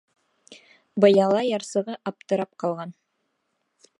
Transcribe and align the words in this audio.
Быяла 1.03 1.43
ярсығы 1.49 1.97
аптырап 2.13 2.53
ҡалған. 2.65 2.99